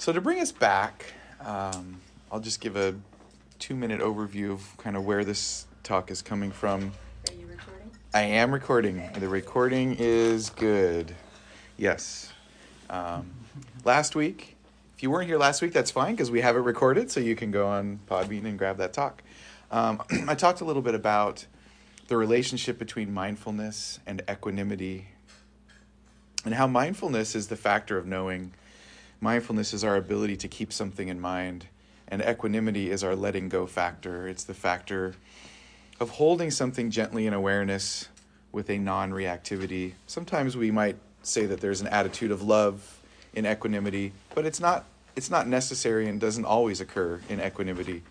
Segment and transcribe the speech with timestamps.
[0.00, 1.12] So, to bring us back,
[1.44, 2.00] um,
[2.32, 2.94] I'll just give a
[3.58, 6.92] two minute overview of kind of where this talk is coming from.
[7.28, 7.90] Are you recording?
[8.14, 9.10] I am recording.
[9.18, 11.14] The recording is good.
[11.76, 12.32] Yes.
[12.88, 13.30] Um,
[13.84, 14.56] last week,
[14.96, 17.36] if you weren't here last week, that's fine because we have it recorded, so you
[17.36, 19.22] can go on Podbean and grab that talk.
[19.70, 21.44] Um, I talked a little bit about
[22.08, 25.08] the relationship between mindfulness and equanimity,
[26.42, 28.54] and how mindfulness is the factor of knowing.
[29.22, 31.66] Mindfulness is our ability to keep something in mind,
[32.08, 34.26] and equanimity is our letting go factor.
[34.26, 35.14] It's the factor
[36.00, 38.08] of holding something gently in awareness
[38.50, 39.92] with a non reactivity.
[40.06, 42.98] Sometimes we might say that there's an attitude of love
[43.34, 48.02] in equanimity, but it's not it's not necessary and doesn't always occur in equanimity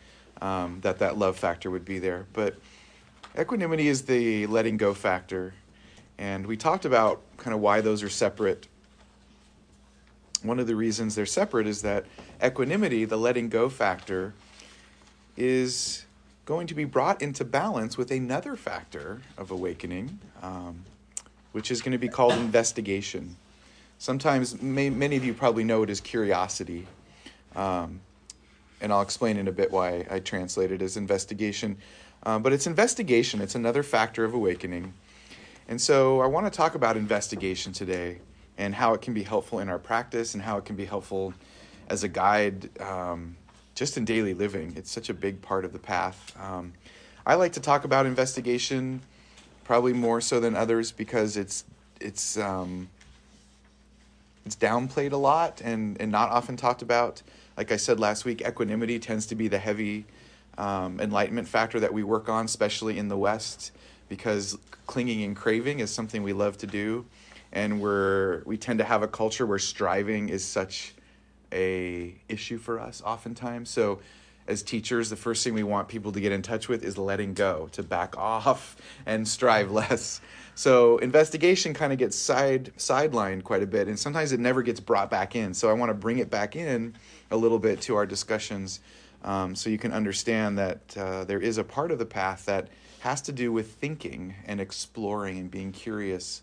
[0.44, 2.27] um, that that love factor would be there.
[2.33, 2.55] But
[3.38, 5.55] equanimity is the letting go factor,
[6.19, 8.67] and we talked about kind of why those are separate.
[10.43, 12.05] One of the reasons they're separate is that
[12.43, 14.34] equanimity, the letting go factor,
[15.36, 16.05] is
[16.45, 20.86] going to be brought into balance with another factor of awakening, um,
[21.52, 23.36] which is going to be called investigation.
[23.97, 26.88] Sometimes, may, many of you probably know it as curiosity.
[27.56, 28.00] Um,
[28.81, 31.78] and I'll explain in a bit why I translate it as investigation.
[32.23, 34.94] Um, but it's investigation, it's another factor of awakening.
[35.67, 38.19] And so I want to talk about investigation today
[38.59, 41.33] and how it can be helpful in our practice and how it can be helpful
[41.89, 43.35] as a guide um,
[43.73, 44.73] just in daily living.
[44.75, 46.35] It's such a big part of the path.
[46.39, 46.73] Um,
[47.25, 49.01] I like to talk about investigation
[49.63, 51.63] probably more so than others because it's
[52.01, 52.89] it's um,
[54.45, 57.21] it's downplayed a lot and, and not often talked about.
[57.55, 60.05] Like I said last week, equanimity tends to be the heavy
[60.57, 63.71] um, enlightenment factor that we work on, especially in the West,
[64.09, 64.57] because
[64.88, 67.05] clinging and craving is something we love to do,
[67.52, 70.94] and we're we tend to have a culture where striving is such
[71.52, 73.69] a issue for us oftentimes.
[73.69, 74.00] So
[74.47, 77.36] as teachers, the first thing we want people to get in touch with is letting
[77.36, 80.22] go, to back off and strive less.
[80.56, 84.79] So investigation kind of gets side sidelined quite a bit, and sometimes it never gets
[84.79, 85.53] brought back in.
[85.53, 86.96] So I want to bring it back in
[87.29, 88.79] a little bit to our discussions,
[89.23, 92.69] um, so you can understand that uh, there is a part of the path that
[93.02, 96.41] has to do with thinking and exploring and being curious,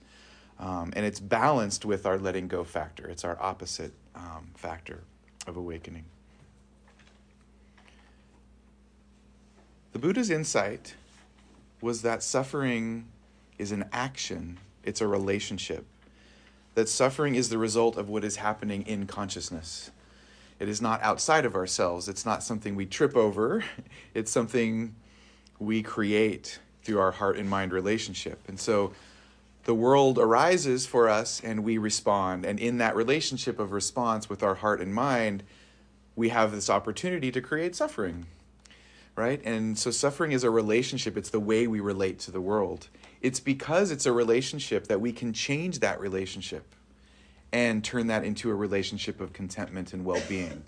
[0.59, 3.09] um, and it's balanced with our letting go factor.
[3.09, 5.03] It's our opposite um, factor
[5.47, 6.05] of awakening.
[9.93, 10.95] The Buddha's insight
[11.81, 13.07] was that suffering
[13.59, 15.87] is an action, it's a relationship.
[16.75, 19.91] That suffering is the result of what is happening in consciousness.
[20.59, 23.65] It is not outside of ourselves, it's not something we trip over,
[24.15, 24.95] it's something
[25.59, 28.39] we create through our heart and mind relationship.
[28.49, 28.93] And so
[29.67, 32.45] the world arises for us and we respond.
[32.45, 35.43] And in that relationship of response with our heart and mind,
[36.17, 38.27] we have this opportunity to create suffering
[39.17, 39.41] right?
[39.45, 42.89] And so suffering is a relationship, it's the way we relate to the world.
[43.23, 46.75] It's because it's a relationship that we can change that relationship
[47.51, 50.63] and turn that into a relationship of contentment and well being.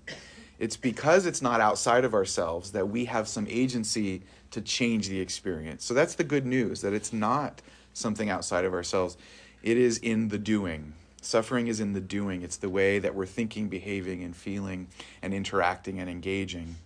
[0.59, 5.21] It's because it's not outside of ourselves that we have some agency to change the
[5.21, 5.85] experience.
[5.85, 7.61] So that's the good news that it's not
[7.99, 9.17] something outside of ourselves,
[9.63, 10.95] it is in the doing.
[11.21, 12.43] Suffering is in the doing.
[12.43, 14.89] It's the way that we're thinking, behaving, and feeling,
[15.21, 16.77] and interacting and engaging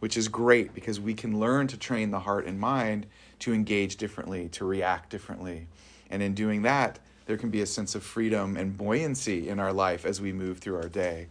[0.00, 3.06] which is great because we can learn to train the heart and mind
[3.40, 5.66] to engage differently, to react differently.
[6.10, 9.72] And in doing that, there can be a sense of freedom and buoyancy in our
[9.72, 11.26] life as we move through our day.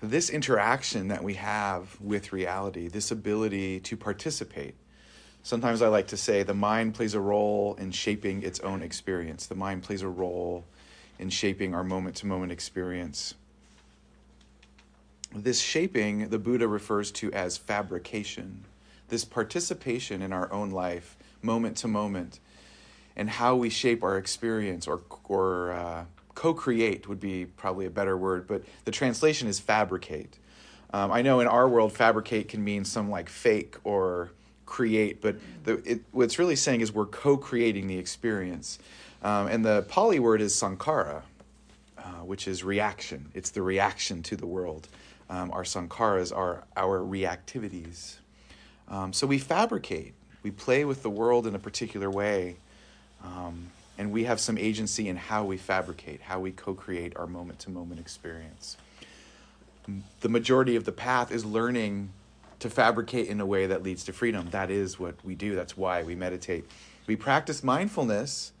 [0.00, 4.74] This interaction that we have with reality, this ability to participate,
[5.42, 9.46] sometimes I like to say the mind plays a role in shaping its own experience.
[9.46, 10.64] The mind plays a role
[11.18, 13.34] in shaping our moment to moment experience
[15.34, 18.64] this shaping the Buddha refers to as fabrication,
[19.08, 22.38] this participation in our own life, moment to moment,
[23.16, 26.04] and how we shape our experience or, or uh,
[26.34, 30.38] co create would be probably a better word, but the translation is fabricate.
[30.92, 34.30] Um, I know in our world, fabricate can mean some like fake or
[34.72, 38.78] create, but the, it, what it's really saying is we're co creating the experience.
[39.22, 41.22] Um, and the Pali word is sankhara,
[41.98, 43.30] uh, which is reaction.
[43.34, 44.88] It's the reaction to the world.
[45.28, 48.16] Um, our sankharas are our reactivities.
[48.88, 52.56] Um, so we fabricate, we play with the world in a particular way,
[53.22, 57.26] um, and we have some agency in how we fabricate, how we co create our
[57.26, 58.78] moment to moment experience.
[60.20, 62.10] The majority of the path is learning
[62.62, 64.48] to fabricate in a way that leads to freedom.
[64.50, 66.64] That is what we do, that's why we meditate.
[67.06, 68.52] We practice mindfulness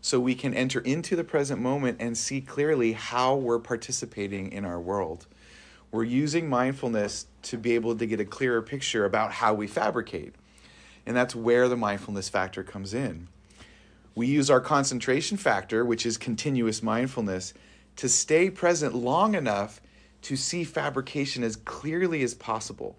[0.00, 4.64] so we can enter into the present moment and see clearly how we're participating in
[4.64, 5.26] our world.
[5.90, 10.34] We're using mindfulness to be able to get a clearer picture about how we fabricate.
[11.06, 13.28] And that's where the mindfulness factor comes in.
[14.14, 17.54] We use our concentration factor, which is continuous mindfulness,
[17.96, 19.80] to stay present long enough
[20.22, 22.96] to see fabrication as clearly as possible,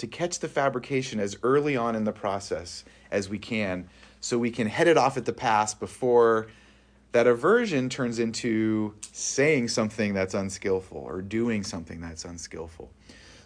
[0.00, 3.86] to catch the fabrication as early on in the process as we can,
[4.22, 6.46] so we can head it off at the pass before
[7.12, 12.90] that aversion turns into saying something that's unskillful or doing something that's unskillful.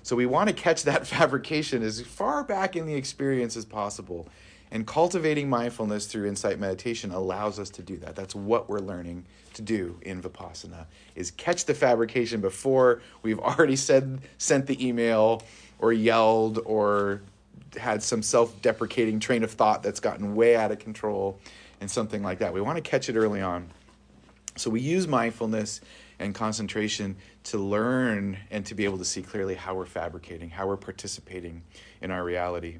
[0.04, 4.28] So we want to catch that fabrication as far back in the experience as possible.
[4.70, 8.14] And cultivating mindfulness through insight meditation allows us to do that.
[8.14, 9.24] That's what we're learning
[9.54, 15.42] to do in Vipassana is catch the fabrication before we've already said sent the email
[15.84, 17.20] or yelled or
[17.76, 21.38] had some self-deprecating train of thought that's gotten way out of control
[21.82, 22.54] and something like that.
[22.54, 23.68] We want to catch it early on.
[24.56, 25.82] So we use mindfulness
[26.18, 30.66] and concentration to learn and to be able to see clearly how we're fabricating, how
[30.66, 31.60] we're participating
[32.00, 32.78] in our reality.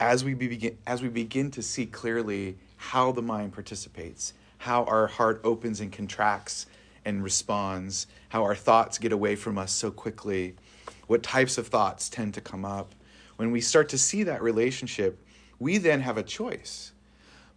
[0.00, 5.06] As we begin, as we begin to see clearly how the mind participates, how our
[5.06, 6.66] heart opens and contracts
[7.06, 10.56] and responds, how our thoughts get away from us so quickly,
[11.06, 12.94] what types of thoughts tend to come up.
[13.36, 15.18] When we start to see that relationship,
[15.58, 16.92] we then have a choice.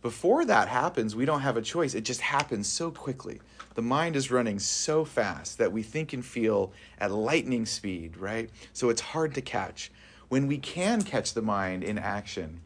[0.02, 1.94] Before that happens, we don't have a choice.
[1.94, 3.42] It just happens so quickly.
[3.74, 8.50] The mind is running so fast that we think and feel at lightning speed, right?
[8.72, 9.92] So it's hard to catch.
[10.30, 12.62] When we can catch the mind in action,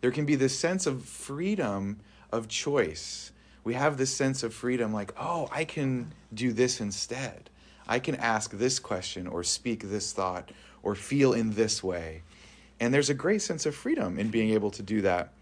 [0.00, 2.00] there can be this sense of freedom
[2.32, 3.30] of choice.
[3.64, 7.50] We have this sense of freedom like, oh, I can do this instead.
[7.88, 10.50] I can ask this question or speak this thought
[10.82, 12.22] or feel in this way.
[12.78, 15.32] And there's a great sense of freedom in being able to do that.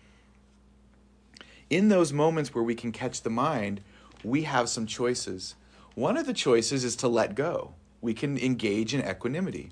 [1.69, 3.81] In those moments where we can catch the mind,
[4.23, 5.57] we have some choices.
[5.95, 7.75] One of the choices is to let go.
[8.01, 9.71] We can engage in equanimity.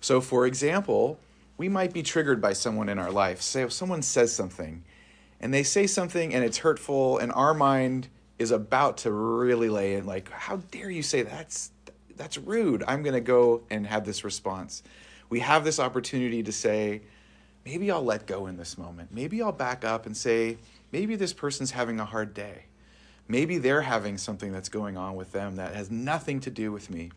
[0.00, 1.18] So, for example,
[1.56, 3.40] we might be triggered by someone in our life.
[3.40, 4.82] Say, if someone says something
[5.40, 8.08] and they say something and it's hurtful, and our mind
[8.38, 11.32] is about to really lay in, like, how dare you say that?
[11.32, 11.70] That's,
[12.16, 12.82] that's rude.
[12.86, 14.82] I'm going to go and have this response
[15.30, 17.00] we have this opportunity to say,
[17.64, 19.10] maybe I'll let go in this moment.
[19.12, 20.58] Maybe I'll back up and say,
[20.92, 22.64] maybe this person's having a hard day.
[23.28, 26.90] Maybe they're having something that's going on with them that has nothing to do with
[26.90, 27.12] me.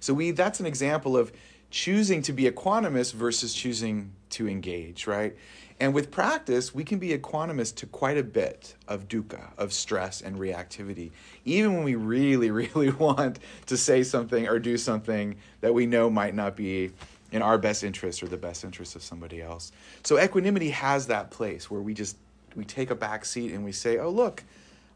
[0.00, 1.30] So we that's an example of
[1.70, 5.36] choosing to be equanimous versus choosing to engage, right?
[5.80, 10.20] And with practice, we can be equanimous to quite a bit of dukkha, of stress
[10.20, 11.12] and reactivity,
[11.44, 16.10] even when we really, really want to say something or do something that we know
[16.10, 16.90] might not be
[17.30, 19.70] in our best interest or the best interest of somebody else.
[20.02, 22.16] So equanimity has that place where we just
[22.56, 24.42] we take a back seat and we say, "Oh, look,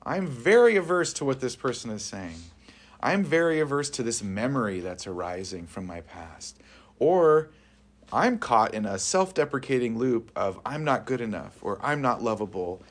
[0.04, 2.38] I'm very averse to what this person is saying.
[3.00, 6.58] I'm very averse to this memory that's arising from my past."
[6.98, 7.50] Or
[8.12, 12.82] I'm caught in a self-deprecating loop of I'm not good enough or I'm not lovable.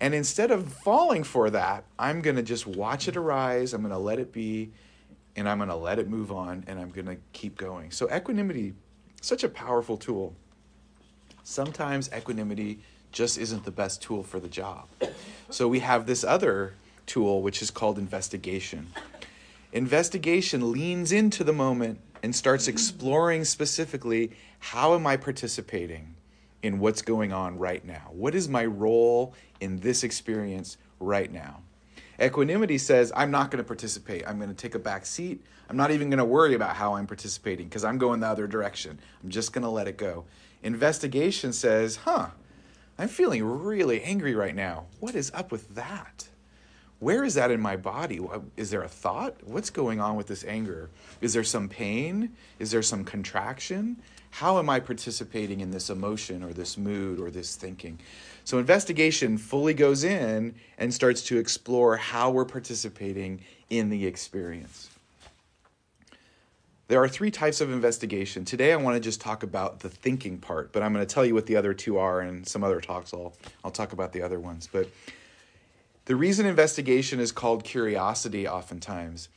[0.00, 3.92] And instead of falling for that, I'm going to just watch it arise, I'm going
[3.92, 4.70] to let it be,
[5.34, 7.90] and I'm going to let it move on and I'm going to keep going.
[7.90, 8.74] So equanimity
[9.20, 10.36] such a powerful tool.
[11.42, 12.80] Sometimes equanimity
[13.10, 14.86] just isn't the best tool for the job.
[15.50, 16.74] So we have this other
[17.06, 18.88] tool, which is called investigation.
[19.72, 26.14] Investigation leans into the moment and starts exploring specifically how am I participating
[26.62, 28.08] in what's going on right now?
[28.10, 31.62] What is my role in this experience right now?
[32.20, 34.24] Equanimity says, I'm not going to participate.
[34.26, 35.40] I'm going to take a back seat.
[35.70, 38.48] I'm not even going to worry about how I'm participating because I'm going the other
[38.48, 38.98] direction.
[39.22, 40.24] I'm just going to let it go.
[40.62, 42.30] Investigation says, huh,
[42.98, 44.86] I'm feeling really angry right now.
[44.98, 46.28] What is up with that?
[46.98, 48.18] Where is that in my body?
[48.56, 49.36] Is there a thought?
[49.44, 50.90] What's going on with this anger?
[51.20, 52.34] Is there some pain?
[52.58, 54.02] Is there some contraction?
[54.30, 57.98] How am I participating in this emotion or this mood or this thinking?
[58.44, 64.90] So, investigation fully goes in and starts to explore how we're participating in the experience.
[66.88, 68.46] There are three types of investigation.
[68.46, 71.24] Today, I want to just talk about the thinking part, but I'm going to tell
[71.24, 74.22] you what the other two are, and some other talks I'll, I'll talk about the
[74.22, 74.68] other ones.
[74.72, 74.88] But
[76.06, 79.28] the reason investigation is called curiosity, oftentimes,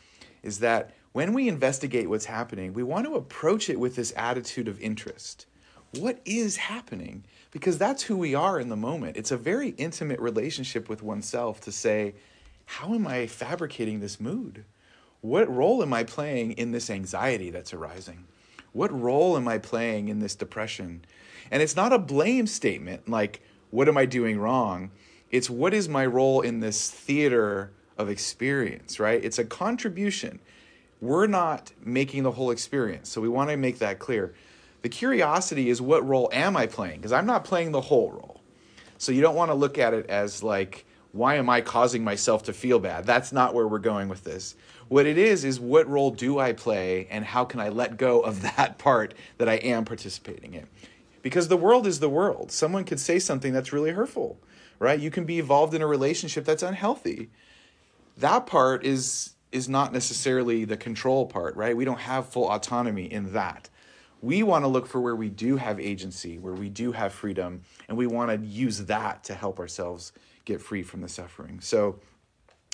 [0.44, 4.68] is that when we investigate what's happening, we want to approach it with this attitude
[4.68, 5.46] of interest.
[5.92, 7.26] What is happening?
[7.52, 9.18] because that's who we are in the moment.
[9.18, 12.16] It's a very intimate relationship with oneself to say,
[12.66, 14.64] how am I fabricating this mood?
[15.20, 18.26] What role am I playing in this anxiety that's arising?
[18.72, 21.04] What role am I playing in this depression?
[21.52, 24.92] And it's not a blame statement like, what am I doing wrong?
[25.30, 29.24] It's what is my role in this theater of experience, right?
[29.24, 30.40] It's a contribution.
[31.02, 33.10] We're not making the whole experience.
[33.10, 34.36] So we want to make that clear.
[34.84, 36.98] The curiosity is what role am I playing?
[36.98, 38.42] Because I'm not playing the whole role.
[38.98, 42.44] So you don't want to look at it as like, why am I causing myself
[42.44, 43.06] to feel bad?
[43.06, 44.56] That's not where we're going with this.
[44.88, 48.22] What it is, is what role do I play and how can I let go
[48.22, 50.68] of that part that I am participating in?
[51.24, 52.52] Because the world is the world.
[52.52, 54.40] Someone could say something that's really hurtful,
[54.80, 55.00] right?
[55.00, 57.30] You can be involved in a relationship that's unhealthy.
[58.18, 61.76] That part is is not necessarily the control part, right?
[61.76, 63.70] We don't have full autonomy in that.
[64.22, 67.62] We want to look for where we do have agency, where we do have freedom,
[67.88, 70.14] and we want to use that to help ourselves
[70.46, 71.60] get free from the suffering.
[71.60, 72.00] So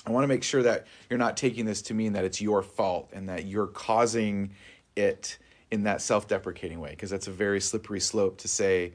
[0.06, 2.62] I want to make sure that you're not taking this to mean that it's your
[2.62, 4.52] fault and that you're causing
[4.96, 5.38] it
[5.70, 8.94] in that self deprecating way, because that's a very slippery slope to say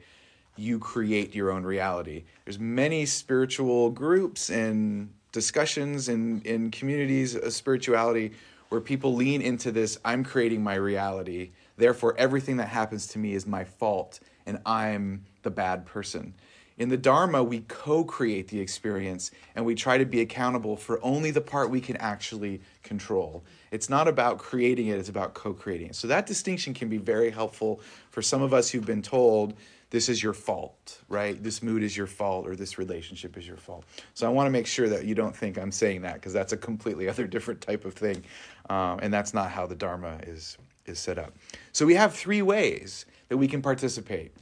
[0.56, 2.24] you create your own reality.
[2.44, 8.32] There's many spiritual groups and discussions in, in communities of spirituality
[8.70, 13.34] where people lean into this I'm creating my reality, therefore, everything that happens to me
[13.34, 16.34] is my fault and I'm the bad person.
[16.78, 21.04] In the Dharma, we co create the experience and we try to be accountable for
[21.04, 23.44] only the part we can actually control.
[23.70, 25.96] It's not about creating it, it's about co creating it.
[25.96, 29.54] So, that distinction can be very helpful for some of us who've been told
[29.94, 31.40] this is your fault, right?
[31.40, 33.84] This mood is your fault or this relationship is your fault.
[34.14, 36.52] So, I want to make sure that you don't think I'm saying that because that's
[36.52, 38.24] a completely other different type of thing.
[38.68, 41.32] Um, and that's not how the Dharma is, is set up.
[41.70, 44.34] So, we have three ways that we can participate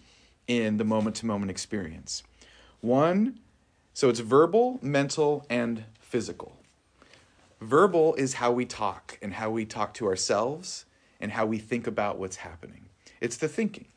[0.48, 2.22] in the moment to moment experience.
[2.80, 3.38] One,
[3.92, 6.56] so it's verbal, mental, and physical.
[7.60, 10.86] Verbal is how we talk and how we talk to ourselves
[11.20, 12.86] and how we think about what's happening.
[13.20, 13.88] It's the thinking.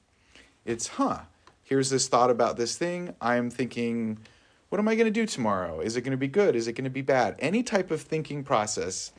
[0.65, 1.19] It's, huh,
[1.65, 3.13] here's this thought about this thing.
[3.19, 4.19] I'm thinking,
[4.69, 5.81] what am I going to do tomorrow?
[5.81, 6.55] Is it going to be good?
[6.55, 7.35] Is it going to be bad?
[7.39, 9.11] Any type of thinking process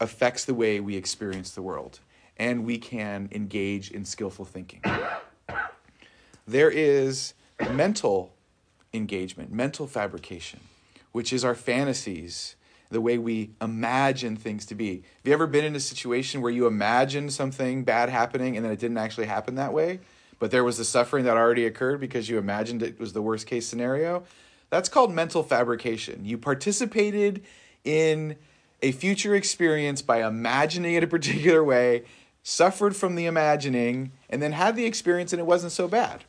[0.00, 2.00] affects the way we experience the world,
[2.36, 4.82] and we can engage in skillful thinking.
[6.46, 7.34] There is
[7.72, 8.34] mental
[8.92, 10.60] engagement, mental fabrication,
[11.12, 12.56] which is our fantasies,
[12.90, 14.96] the way we imagine things to be.
[14.96, 18.72] Have you ever been in a situation where you imagined something bad happening and then
[18.72, 20.00] it didn't actually happen that way?
[20.38, 23.46] But there was the suffering that already occurred because you imagined it was the worst
[23.46, 24.24] case scenario?
[24.70, 26.24] That's called mental fabrication.
[26.24, 27.44] You participated
[27.84, 28.36] in
[28.82, 32.04] a future experience by imagining it a particular way,
[32.42, 36.24] suffered from the imagining, and then had the experience and it wasn't so bad.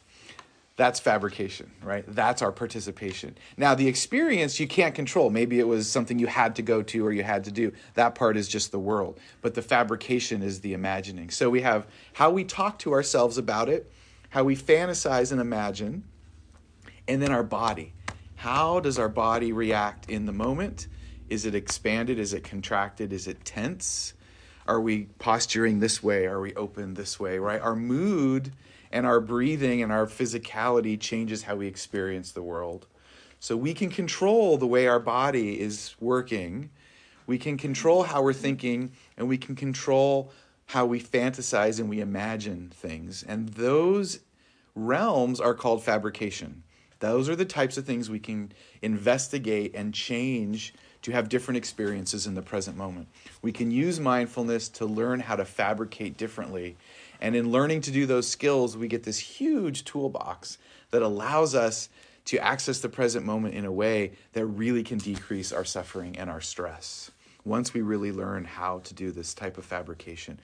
[0.78, 2.06] That's fabrication, right?
[2.08, 3.36] That's our participation.
[3.58, 5.32] Now, the experience you can't control.
[5.32, 7.74] Maybe it was something you had to go to or you had to do.
[7.96, 9.20] That part is just the world.
[9.42, 11.32] But the fabrication is the imagining.
[11.32, 13.92] So we have how we talk to ourselves about it,
[14.38, 16.04] how we fantasize and imagine,
[17.08, 17.92] and then our body.
[18.36, 20.86] How does our body react in the moment?
[21.28, 22.20] Is it expanded?
[22.20, 23.12] Is it contracted?
[23.12, 24.14] Is it tense?
[24.68, 26.28] Are we posturing this way?
[26.28, 27.60] Are we open this way, right?
[27.60, 28.52] Our mood
[28.92, 32.86] and our breathing and our physicality changes how we experience the world.
[33.40, 36.70] So we can control the way our body is working.
[37.26, 40.32] We can control how we're thinking, and we can control
[40.68, 43.24] how we fantasize and we imagine things.
[43.24, 44.20] And those
[44.78, 46.64] realms are called fabrication.
[47.00, 52.26] Those are the types of things we can investigate and change to have different experiences
[52.26, 53.08] in the present moment.
[53.42, 56.76] We can use mindfulness to learn how to fabricate differently
[57.22, 60.58] and in learning to do those skills, we get this huge toolbox
[60.92, 61.90] that allows us
[62.26, 66.30] to access the present moment in a way that really can decrease our suffering and
[66.30, 67.12] our stress
[67.46, 70.40] once we really learn how to do this type of fabrication.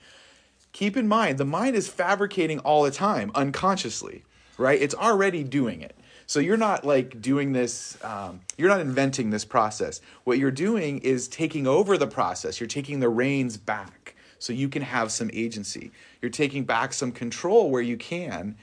[0.74, 4.24] Keep in mind, the mind is fabricating all the time, unconsciously,
[4.58, 4.82] right?
[4.82, 5.96] It's already doing it.
[6.26, 10.00] So you're not like doing this, um, you're not inventing this process.
[10.24, 14.68] What you're doing is taking over the process, you're taking the reins back so you
[14.68, 15.92] can have some agency.
[16.20, 18.56] You're taking back some control where you can.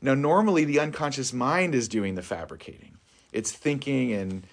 [0.00, 2.96] Now, normally the unconscious mind is doing the fabricating.
[3.30, 4.46] It's thinking and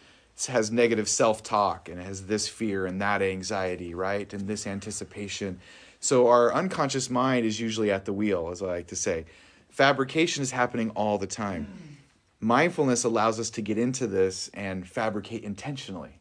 [0.47, 4.31] has negative self talk and has this fear and that anxiety, right?
[4.33, 5.61] And this anticipation.
[5.99, 9.25] So, our unconscious mind is usually at the wheel, as I like to say.
[9.69, 11.97] Fabrication is happening all the time.
[12.39, 16.19] Mindfulness allows us to get into this and fabricate intentionally,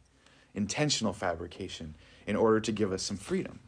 [0.53, 1.95] intentional fabrication,
[2.27, 3.61] in order to give us some freedom.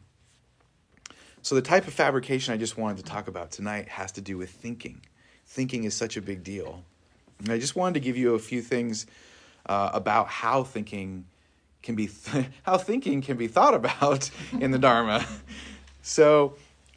[1.43, 4.37] So, the type of fabrication I just wanted to talk about tonight has to do
[4.37, 5.01] with thinking.
[5.47, 6.85] Thinking is such a big deal.
[7.39, 9.07] And I just wanted to give you a few things
[9.67, 11.27] uh, about how thinking
[11.83, 15.25] can be th- how thinking can be thought about in the Dharma.
[16.03, 16.57] So,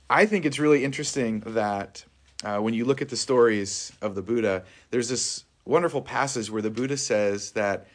[0.10, 2.06] I think it's really interesting that
[2.44, 6.62] uh, when you look at the stories of the Buddha, there's this wonderful passage where
[6.62, 7.88] the Buddha says that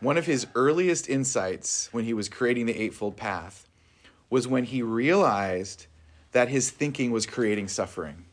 [0.00, 3.68] one of his earliest insights when he was creating the Eightfold Path
[4.30, 5.86] was when he realized
[6.32, 8.24] that his thinking was creating suffering.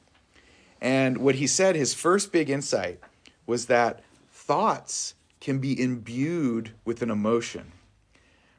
[0.82, 3.00] And what he said, his first big insight,
[3.46, 4.02] was that
[4.32, 7.72] thoughts can be imbued with an emotion,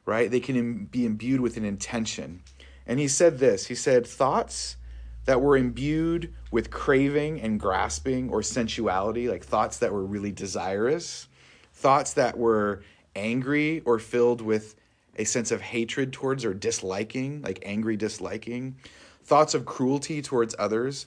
[0.05, 0.31] right?
[0.31, 2.41] They can Im- be imbued with an intention.
[2.85, 4.77] And he said this he said, thoughts
[5.25, 11.27] that were imbued with craving and grasping or sensuality, like thoughts that were really desirous,
[11.73, 12.83] thoughts that were
[13.15, 14.75] angry or filled with
[15.17, 18.75] a sense of hatred towards or disliking, like angry disliking,
[19.23, 21.05] thoughts of cruelty towards others,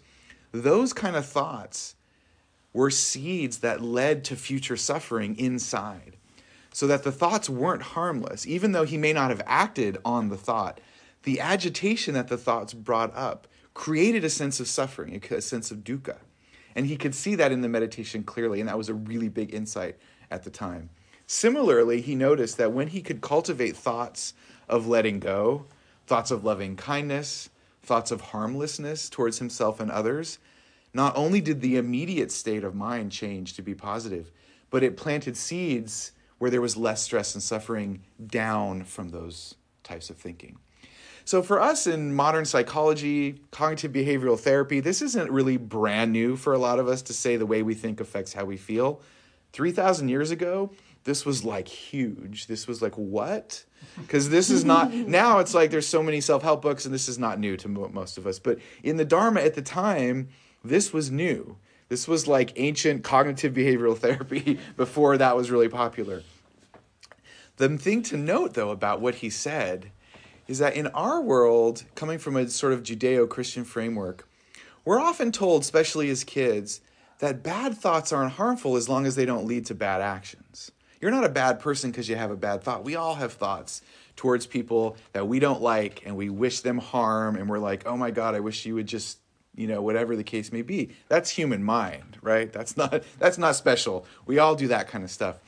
[0.52, 1.96] those kind of thoughts
[2.72, 6.16] were seeds that led to future suffering inside.
[6.72, 10.36] So that the thoughts weren't harmless, even though he may not have acted on the
[10.36, 10.78] thought,
[11.26, 15.78] the agitation that the thoughts brought up created a sense of suffering, a sense of
[15.78, 16.18] dukkha.
[16.76, 19.52] And he could see that in the meditation clearly, and that was a really big
[19.52, 19.96] insight
[20.30, 20.88] at the time.
[21.26, 24.34] Similarly, he noticed that when he could cultivate thoughts
[24.68, 25.66] of letting go,
[26.06, 27.50] thoughts of loving kindness,
[27.82, 30.38] thoughts of harmlessness towards himself and others,
[30.94, 34.30] not only did the immediate state of mind change to be positive,
[34.70, 40.08] but it planted seeds where there was less stress and suffering down from those types
[40.08, 40.58] of thinking.
[41.26, 46.52] So, for us in modern psychology, cognitive behavioral therapy, this isn't really brand new for
[46.52, 49.00] a lot of us to say the way we think affects how we feel.
[49.52, 50.70] 3,000 years ago,
[51.02, 52.46] this was like huge.
[52.46, 53.64] This was like, what?
[53.96, 57.08] Because this is not, now it's like there's so many self help books, and this
[57.08, 58.38] is not new to most of us.
[58.38, 60.28] But in the Dharma at the time,
[60.62, 61.56] this was new.
[61.88, 66.22] This was like ancient cognitive behavioral therapy before that was really popular.
[67.56, 69.90] The thing to note, though, about what he said
[70.48, 74.28] is that in our world, coming from a sort of Judeo Christian framework,
[74.84, 76.80] we're often told, especially as kids,
[77.18, 80.70] that bad thoughts aren't harmful as long as they don't lead to bad actions.
[81.00, 82.84] You're not a bad person because you have a bad thought.
[82.84, 83.82] We all have thoughts
[84.16, 87.96] towards people that we don't like and we wish them harm and we're like, oh
[87.96, 89.18] my God, I wish you would just,
[89.54, 90.90] you know, whatever the case may be.
[91.08, 92.52] That's human mind, right?
[92.52, 94.06] That's not that's not special.
[94.24, 95.38] We all do that kind of stuff.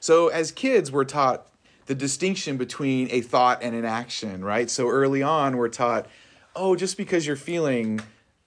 [0.00, 1.46] So as kids, we're taught
[1.86, 4.68] the distinction between a thought and an action, right?
[4.68, 6.06] So early on, we're taught,
[6.54, 8.00] oh, just because you're feeling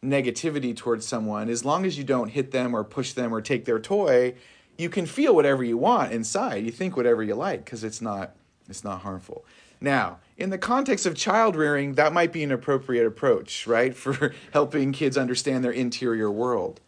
[0.03, 3.65] negativity towards someone, as long as you don't hit them or push them or take
[3.65, 4.35] their toy,
[4.77, 6.65] you can feel whatever you want inside.
[6.65, 8.35] You think whatever you like because it's not
[8.69, 9.43] it's not harmful.
[9.81, 14.33] Now, in the context of child rearing, that might be an appropriate approach, right, for
[14.53, 16.79] helping kids understand their interior world.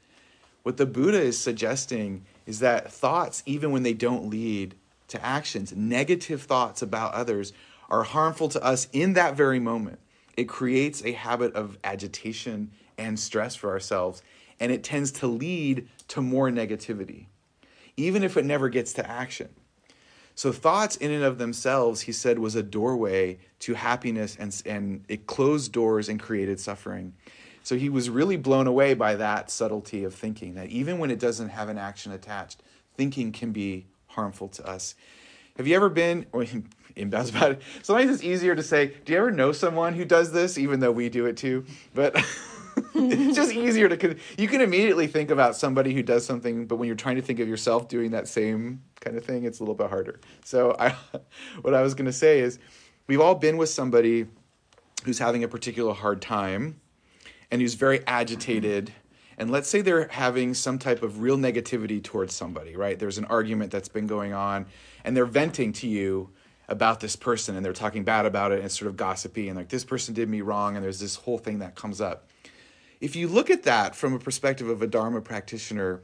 [0.63, 4.75] What the Buddha is suggesting is that thoughts, even when they don't lead
[5.12, 7.54] to actions, negative thoughts about others,
[7.89, 10.00] are harmful to us in that very moment.
[10.36, 14.21] It creates a habit of agitation and stress for ourselves,
[14.60, 17.28] and it tends to lead to more negativity
[17.97, 19.50] even if it never gets to action.
[20.34, 25.04] So, thoughts in and of themselves, he said, was a doorway to happiness and, and
[25.08, 27.13] it closed doors and created suffering.
[27.63, 31.19] So, he was really blown away by that subtlety of thinking that even when it
[31.19, 32.63] doesn't have an action attached,
[32.95, 34.95] thinking can be harmful to us.
[35.58, 36.45] Have you ever been, or
[36.95, 37.62] that's about it.
[37.82, 40.91] Sometimes it's easier to say, do you ever know someone who does this, even though
[40.91, 41.65] we do it too?
[41.93, 42.15] But.
[42.95, 46.88] it's just easier to you can immediately think about somebody who does something but when
[46.88, 49.76] you're trying to think of yourself doing that same kind of thing it's a little
[49.76, 50.95] bit harder so i
[51.62, 52.60] what i was going to say is
[53.08, 54.26] we've all been with somebody
[55.04, 56.80] who's having a particular hard time
[57.52, 58.93] and who's very agitated
[59.41, 62.99] and let's say they're having some type of real negativity towards somebody right?
[62.99, 64.67] There's an argument that's been going on
[65.04, 66.30] and they're venting to you
[66.67, 69.58] about this person and they're talking bad about it and it's sort of gossipy and
[69.58, 72.30] like this person did me wrong and there's this whole thing that comes up.
[73.01, 76.01] If you look at that from a perspective of a Dharma practitioner,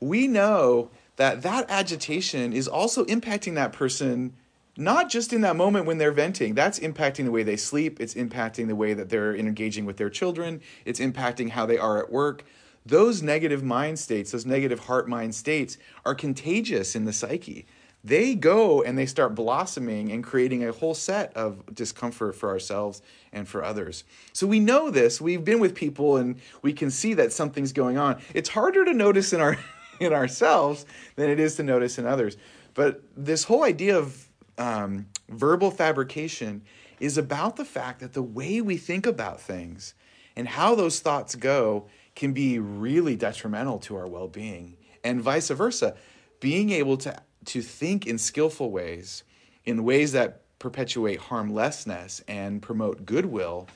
[0.00, 4.32] we know that that agitation is also impacting that person
[4.76, 8.14] not just in that moment when they're venting that's impacting the way they sleep it's
[8.14, 12.10] impacting the way that they're engaging with their children it's impacting how they are at
[12.10, 12.44] work
[12.86, 17.66] those negative mind states those negative heart mind states are contagious in the psyche
[18.04, 23.00] they go and they start blossoming and creating a whole set of discomfort for ourselves
[23.32, 24.04] and for others.
[24.34, 25.22] So we know this.
[25.22, 28.20] We've been with people and we can see that something's going on.
[28.34, 29.56] It's harder to notice in our
[30.00, 30.84] in ourselves
[31.16, 32.36] than it is to notice in others.
[32.74, 34.28] But this whole idea of
[34.58, 36.62] um, verbal fabrication
[37.00, 39.94] is about the fact that the way we think about things
[40.36, 45.96] and how those thoughts go can be really detrimental to our well-being and vice versa.
[46.40, 49.22] Being able to to think in skillful ways,
[49.64, 53.68] in ways that perpetuate harmlessness and promote goodwill,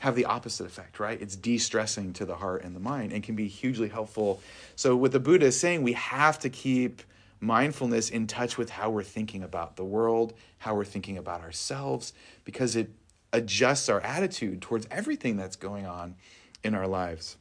[0.00, 1.20] have the opposite effect, right?
[1.20, 4.40] It's de stressing to the heart and the mind and can be hugely helpful.
[4.76, 7.02] So, what the Buddha is saying, we have to keep
[7.40, 12.12] mindfulness in touch with how we're thinking about the world, how we're thinking about ourselves,
[12.44, 12.90] because it
[13.32, 16.16] adjusts our attitude towards everything that's going on
[16.64, 17.36] in our lives.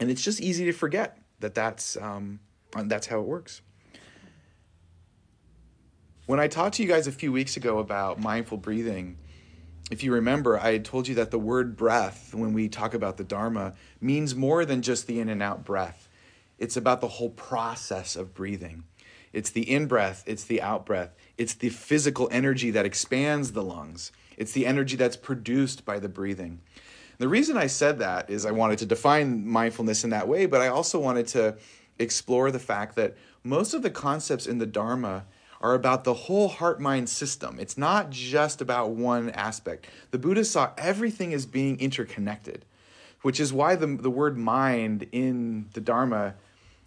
[0.00, 2.40] And it's just easy to forget that that's, um,
[2.84, 3.62] that's how it works.
[6.26, 9.18] When I talked to you guys a few weeks ago about mindful breathing,
[9.90, 13.18] if you remember, I had told you that the word breath, when we talk about
[13.18, 16.08] the Dharma, means more than just the in and out breath.
[16.58, 18.84] It's about the whole process of breathing.
[19.34, 23.62] It's the in breath, it's the out breath, it's the physical energy that expands the
[23.62, 26.60] lungs, it's the energy that's produced by the breathing.
[27.18, 30.60] The reason I said that is I wanted to define mindfulness in that way, but
[30.60, 31.56] I also wanted to
[31.98, 35.24] explore the fact that most of the concepts in the Dharma
[35.60, 37.58] are about the whole heart mind system.
[37.58, 39.86] It's not just about one aspect.
[40.10, 42.64] The Buddha saw everything as being interconnected,
[43.22, 46.34] which is why the, the word mind in the Dharma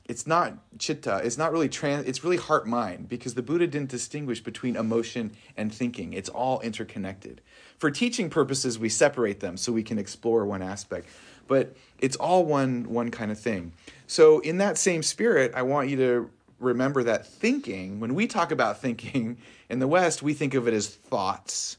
[0.08, 3.89] it's not chitta it's not really trans it's really heart mind because the buddha didn't
[3.89, 6.13] distinguish between emotion and thinking.
[6.13, 7.41] It's all interconnected.
[7.78, 11.08] For teaching purposes we separate them so we can explore one aspect.
[11.48, 13.74] But it's all one one kind of thing.
[14.08, 18.52] So in that same spirit i want you to remember that thinking when we talk
[18.52, 19.38] about thinking
[19.70, 21.78] in the west we think of it as thoughts.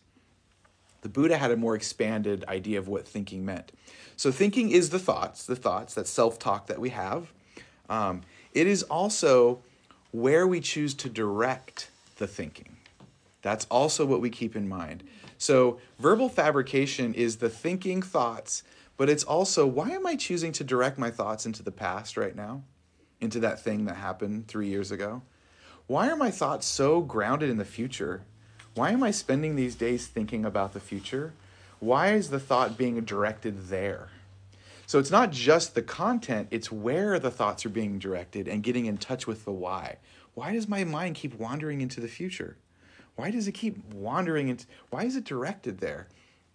[1.01, 3.71] The buddha had a more expanded idea of what thinking meant.
[4.17, 7.33] So thinking is the thoughts the thoughts that self-talk that we have
[7.89, 8.23] um,
[8.53, 9.61] it is also
[10.13, 12.77] where we choose to direct the thinking.
[13.43, 15.05] That's also what we keep in mind.
[15.39, 18.65] So, verbal fabrication is the thinking thoughts,
[18.97, 22.35] but it's also why am I choosing to direct my thoughts into the past right
[22.35, 22.63] now?
[23.21, 25.23] Into that thing that happened three years ago?
[25.87, 28.23] Why are my thoughts so grounded in the future?
[28.75, 31.33] Why am I spending these days thinking about the future?
[31.81, 34.09] Why is the thought being directed there?
[34.89, 38.87] So it's not just the content, it's where the thoughts are being directed and getting
[38.87, 39.99] in touch with the why.
[40.33, 42.57] Why does my mind keep wandering into the future?
[43.15, 46.09] Why does it keep wandering into why is it directed there?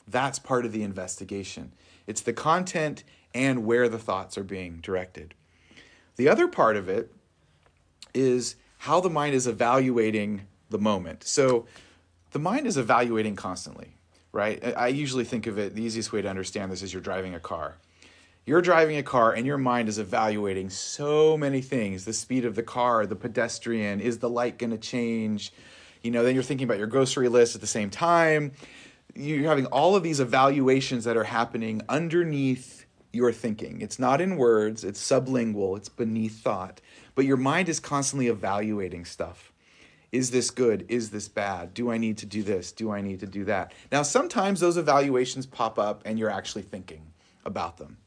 [0.08, 1.74] That's part of the investigation.
[2.08, 3.04] It's the content
[3.36, 5.36] and where the thoughts are being directed.
[6.15, 7.13] The other part of it
[8.15, 11.24] is how the mind is evaluating the moment.
[11.24, 11.67] So
[12.32, 13.93] the mind is evaluating constantly,
[14.32, 14.76] right?
[14.76, 17.39] I usually think of it, the easiest way to understand this is you're driving a
[17.39, 17.76] car
[18.46, 22.56] you're driving a car and your mind is evaluating so many things the speed of
[22.56, 25.54] the car, the pedestrian, is the light going to change?
[26.02, 28.52] You know, then you're thinking about your grocery list at the same time.
[29.16, 33.80] You're having all of these evaluations that are happening underneath your thinking.
[33.80, 36.82] It's not in words, it's sublingual, it's beneath thought.
[37.16, 39.54] But your mind is constantly evaluating stuff.
[40.12, 40.86] Is this good?
[40.90, 41.74] Is this bad?
[41.74, 42.72] Do I need to do this?
[42.72, 43.72] Do I need to do that?
[43.92, 47.14] Now, sometimes those evaluations pop up and you're actually thinking
[47.46, 47.98] about them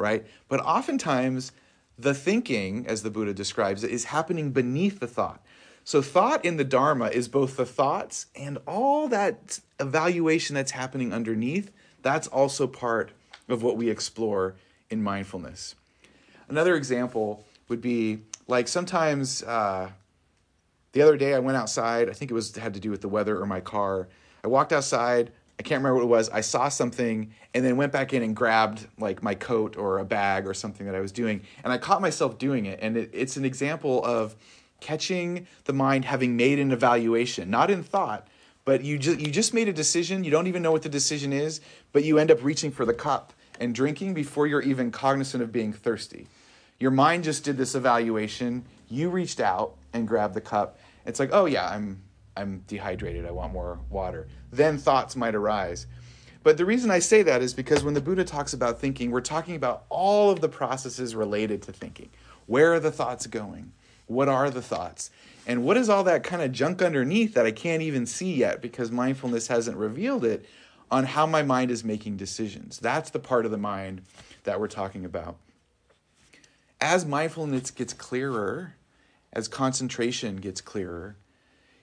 [0.00, 0.26] right?
[0.48, 1.52] But oftentimes,
[1.98, 5.44] the thinking, as the Buddha describes it, is happening beneath the thought.
[5.84, 11.12] So, thought in the Dharma is both the thoughts and all that evaluation that's happening
[11.12, 11.70] underneath.
[12.02, 13.12] That's also part
[13.48, 14.54] of what we explore
[14.88, 15.74] in mindfulness.
[16.48, 19.90] Another example would be like sometimes uh,
[20.92, 22.08] the other day I went outside.
[22.08, 24.08] I think it was had to do with the weather or my car.
[24.42, 25.32] I walked outside.
[25.60, 26.30] I can't remember what it was.
[26.30, 30.06] I saw something and then went back in and grabbed like my coat or a
[30.06, 31.42] bag or something that I was doing.
[31.62, 32.78] And I caught myself doing it.
[32.80, 34.36] And it, it's an example of
[34.80, 38.26] catching the mind having made an evaluation, not in thought,
[38.64, 40.24] but you just you just made a decision.
[40.24, 41.60] You don't even know what the decision is,
[41.92, 45.52] but you end up reaching for the cup and drinking before you're even cognizant of
[45.52, 46.26] being thirsty.
[46.78, 48.64] Your mind just did this evaluation.
[48.88, 50.78] You reached out and grabbed the cup.
[51.04, 52.00] It's like, oh yeah, I'm
[52.34, 54.26] I'm dehydrated, I want more water.
[54.52, 55.86] Then thoughts might arise.
[56.42, 59.20] But the reason I say that is because when the Buddha talks about thinking, we're
[59.20, 62.08] talking about all of the processes related to thinking.
[62.46, 63.72] Where are the thoughts going?
[64.06, 65.10] What are the thoughts?
[65.46, 68.62] And what is all that kind of junk underneath that I can't even see yet
[68.62, 70.46] because mindfulness hasn't revealed it
[70.90, 72.78] on how my mind is making decisions?
[72.78, 74.02] That's the part of the mind
[74.44, 75.36] that we're talking about.
[76.80, 78.74] As mindfulness gets clearer,
[79.32, 81.16] as concentration gets clearer,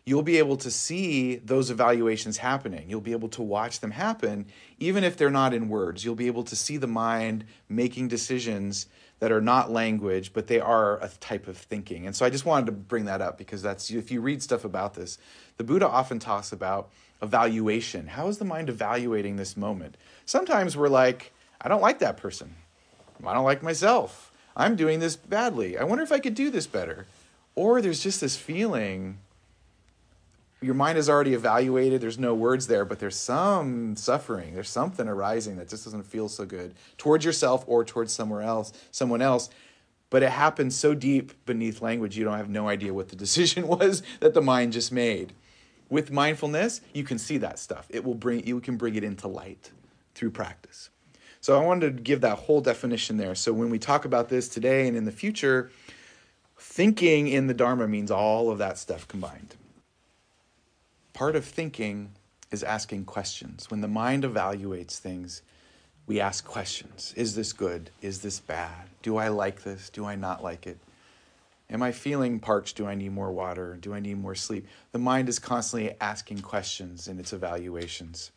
[0.07, 2.89] you'll be able to see those evaluations happening.
[2.89, 4.45] You'll be able to watch them happen,
[4.79, 6.05] even if they're not in words.
[6.05, 8.85] You'll be able to see the mind making decisions
[9.19, 12.07] that are not language, but they are a type of thinking.
[12.07, 14.63] And so I just wanted to bring that up because that's if you read stuff
[14.63, 15.17] about this,
[15.57, 16.87] the Buddha often talks about
[17.21, 18.07] evaluation.
[18.07, 19.97] How is the mind evaluating this moment?
[20.25, 22.55] Sometimes we're like, I don't like that person.
[23.25, 24.31] I don't like myself.
[24.55, 25.77] I'm doing this badly.
[25.77, 27.07] I wonder if I could do this better.
[27.55, 29.17] Or there's just this feeling
[30.61, 35.07] your mind is already evaluated there's no words there but there's some suffering there's something
[35.07, 39.49] arising that just doesn't feel so good towards yourself or towards somewhere else someone else
[40.09, 43.67] but it happens so deep beneath language, you don't have no idea what the decision
[43.67, 45.33] was that the mind just made.
[45.89, 47.87] With mindfulness, you can see that stuff.
[47.89, 49.71] It will bring you can bring it into light
[50.15, 50.89] through practice.
[51.39, 53.35] So I wanted to give that whole definition there.
[53.35, 55.71] So when we talk about this today and in the future,
[56.57, 59.55] thinking in the Dharma means all of that stuff combined.
[61.17, 62.11] Part of thinking
[62.51, 63.71] is asking questions.
[63.71, 65.41] When the mind evaluates things,
[66.05, 67.89] we ask questions Is this good?
[68.03, 68.87] Is this bad?
[69.01, 69.89] Do I like this?
[69.89, 70.77] Do I not like it?
[71.71, 72.77] Am I feeling parched?
[72.77, 73.79] Do I need more water?
[73.81, 74.67] Do I need more sleep?
[74.91, 78.29] The mind is constantly asking questions in its evaluations.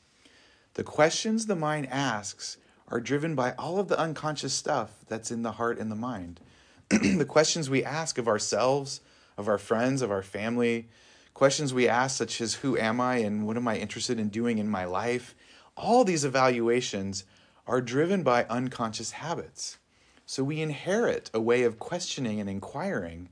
[0.72, 2.56] The questions the mind asks
[2.88, 6.40] are driven by all of the unconscious stuff that's in the heart and the mind.
[6.88, 9.02] the questions we ask of ourselves,
[9.36, 10.88] of our friends, of our family,
[11.34, 14.58] questions we ask, such as who am I and what am I interested in doing
[14.58, 15.34] in my life,
[15.76, 17.24] all these evaluations
[17.66, 19.78] are driven by unconscious habits.
[20.26, 23.30] So we inherit a way of questioning and inquiring.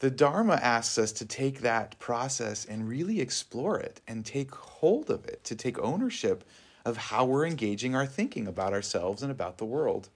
[0.00, 5.10] The Dharma asks us to take that process and really explore it and take hold
[5.10, 6.44] of it, to take ownership
[6.84, 10.08] of how we're engaging our thinking about ourselves and about the world.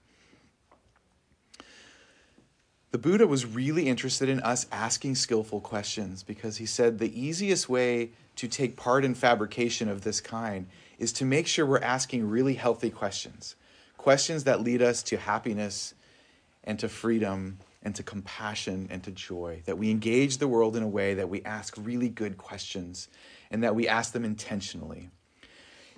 [2.91, 7.67] The Buddha was really interested in us asking skillful questions because he said the easiest
[7.67, 12.29] way to take part in fabrication of this kind is to make sure we're asking
[12.29, 13.55] really healthy questions.
[13.97, 15.93] Questions that lead us to happiness
[16.63, 19.61] and to freedom and to compassion and to joy.
[19.65, 23.09] That we engage the world in a way that we ask really good questions
[23.51, 25.09] and that we ask them intentionally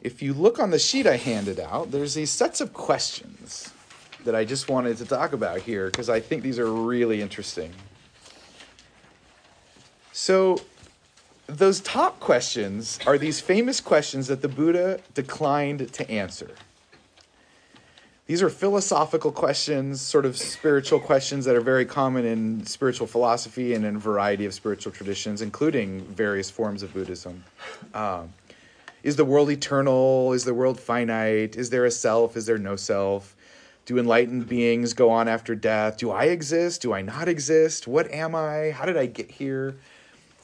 [0.02, 3.72] if you look on the sheet I handed out, there's these sets of questions
[4.26, 7.74] that I just wanted to talk about here because I think these are really interesting.
[10.12, 10.62] So,
[11.48, 16.52] those top questions are these famous questions that the Buddha declined to answer.
[18.28, 23.74] These are philosophical questions, sort of spiritual questions that are very common in spiritual philosophy
[23.74, 27.44] and in a variety of spiritual traditions, including various forms of Buddhism.
[27.96, 28.32] Um,
[29.02, 30.34] is the world eternal?
[30.34, 31.56] Is the world finite?
[31.56, 32.38] Is there a self?
[32.38, 33.36] Is there no self?
[33.90, 35.98] Do enlightened beings go on after death?
[35.98, 36.84] Do I exist?
[36.84, 37.88] Do I not exist?
[37.88, 38.70] What am I?
[38.70, 39.78] How did I get here?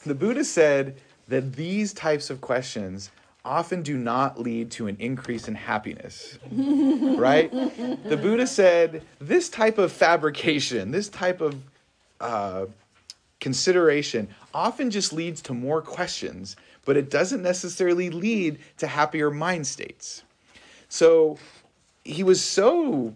[0.03, 0.95] The Buddha said
[1.27, 3.11] that these types of questions
[3.45, 6.39] often do not lead to an increase in happiness.
[6.51, 7.51] right?
[7.51, 11.55] The Buddha said this type of fabrication, this type of
[12.19, 12.65] uh,
[13.39, 19.65] consideration often just leads to more questions but it doesn't necessarily lead to happier mind
[19.65, 20.23] states.
[20.87, 21.39] So
[22.03, 23.15] he was so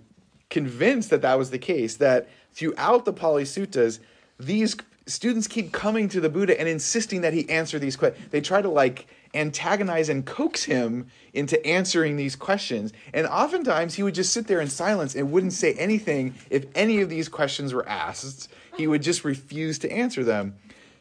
[0.50, 4.00] convinced that that was the case that throughout the Pali Suttas,
[4.40, 8.28] these students keep coming to the Buddha and insisting that he answer these questions.
[8.32, 12.94] They try to like antagonize and coax him into answering these questions.
[13.14, 17.02] And oftentimes he would just sit there in silence and wouldn't say anything if any
[17.02, 18.50] of these questions were asked.
[18.78, 20.56] He would just refuse to answer them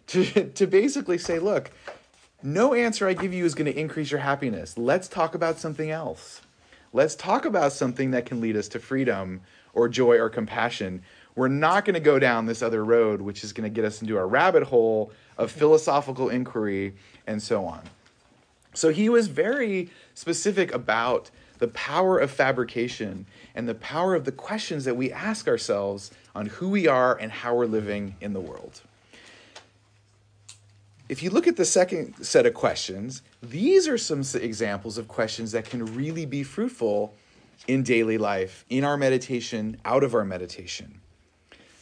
[0.08, 1.70] to, to basically say, look,
[2.42, 4.76] no answer I give you is going to increase your happiness.
[4.78, 6.42] Let's talk about something else.
[6.92, 9.42] Let's talk about something that can lead us to freedom
[9.74, 11.02] or joy or compassion.
[11.34, 14.00] We're not going to go down this other road, which is going to get us
[14.00, 16.94] into a rabbit hole of philosophical inquiry
[17.26, 17.82] and so on.
[18.74, 24.32] So he was very specific about the power of fabrication and the power of the
[24.32, 28.40] questions that we ask ourselves on who we are and how we're living in the
[28.40, 28.80] world
[31.08, 35.52] if you look at the second set of questions, these are some examples of questions
[35.52, 37.14] that can really be fruitful
[37.66, 41.00] in daily life, in our meditation, out of our meditation.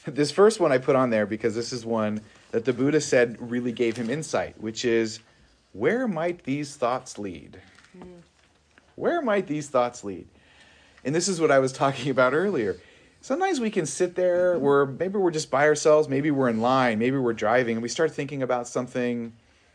[0.07, 2.21] This first one I put on there because this is one
[2.53, 5.19] that the Buddha said really gave him insight, which is
[5.73, 7.61] where might these thoughts lead?
[7.93, 8.21] Hmm.
[8.95, 10.29] Where might these thoughts lead?
[11.05, 12.79] And this is what I was talking about earlier
[13.27, 16.97] sometimes we can sit there where maybe we're just by ourselves, maybe we're in line,
[16.97, 19.33] maybe we're driving, and we start thinking about something,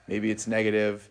[0.07, 1.09] maybe it's negative.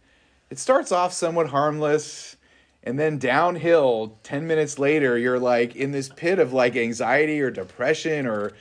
[0.49, 2.37] It starts off somewhat harmless,
[2.83, 7.51] and then downhill 10 minutes later, you're like in this pit of like anxiety or
[7.51, 8.53] depression, or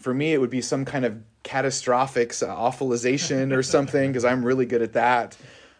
[0.00, 4.64] for me, it would be some kind of catastrophic awfulization or something, because I'm really
[4.64, 5.36] good at that.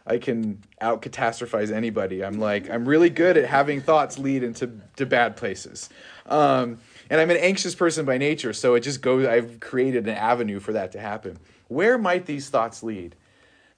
[0.06, 2.22] I can out catastrophize anybody.
[2.22, 5.88] I'm like, I'm really good at having thoughts lead into to bad places.
[6.26, 6.78] Um,
[7.12, 10.60] and I'm an anxious person by nature, so it just goes, I've created an avenue
[10.60, 11.38] for that to happen.
[11.68, 13.16] Where might these thoughts lead?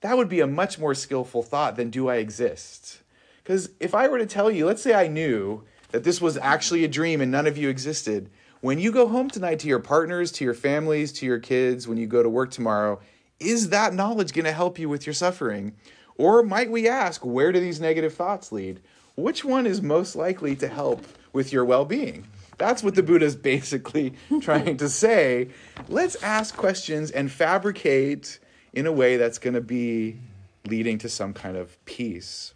[0.03, 3.01] That would be a much more skillful thought than do I exist?
[3.43, 6.85] Because if I were to tell you, let's say I knew that this was actually
[6.85, 10.31] a dream and none of you existed, when you go home tonight to your partners,
[10.31, 13.01] to your families, to your kids, when you go to work tomorrow,
[13.41, 15.75] is that knowledge going to help you with your suffering?
[16.17, 18.81] Or might we ask, where do these negative thoughts lead?
[19.17, 22.27] which one is most likely to help with your well being?
[22.59, 25.49] That's what the Buddha is basically trying to say.
[25.89, 28.39] Let's ask questions and fabricate
[28.73, 30.19] in a way that's going to be
[30.67, 32.55] leading to some kind of peace.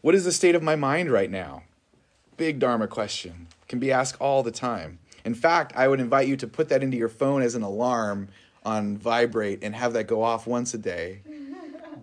[0.00, 1.62] What is the state of my mind right now?
[2.36, 3.48] Big Dharma question.
[3.68, 4.98] Can be asked all the time.
[5.24, 8.28] In fact, I would invite you to put that into your phone as an alarm
[8.64, 11.20] on vibrate and have that go off once a day.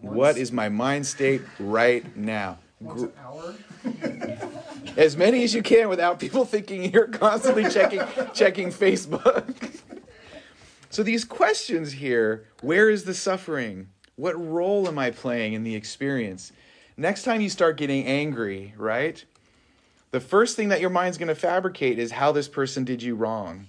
[0.01, 0.17] Once.
[0.17, 2.57] What is my mind state right now?
[2.81, 3.55] Once an hour?
[4.97, 8.01] as many as you can without people thinking you're constantly checking
[8.33, 9.81] checking Facebook.
[10.89, 13.89] so these questions here, where is the suffering?
[14.15, 16.51] What role am I playing in the experience?
[16.97, 19.23] Next time you start getting angry, right?
[20.11, 23.15] The first thing that your mind's going to fabricate is how this person did you
[23.15, 23.67] wrong.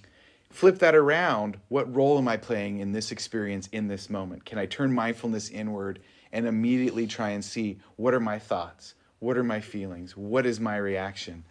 [0.51, 1.57] Flip that around.
[1.69, 4.45] What role am I playing in this experience in this moment?
[4.45, 5.99] Can I turn mindfulness inward
[6.31, 8.93] and immediately try and see what are my thoughts?
[9.25, 10.15] What are my feelings?
[10.15, 11.45] What is my reaction?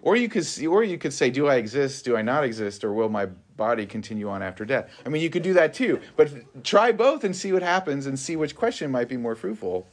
[0.00, 2.06] Or you could see, or you could say, do I exist?
[2.06, 2.82] Do I not exist?
[2.82, 3.26] Or will my
[3.58, 4.90] body continue on after death?
[5.04, 6.00] I mean, you could do that too.
[6.16, 9.86] But try both and see what happens and see which question might be more fruitful.